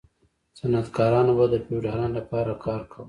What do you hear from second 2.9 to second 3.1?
کاوه.